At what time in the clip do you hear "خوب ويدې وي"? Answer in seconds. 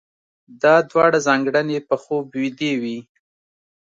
2.03-2.97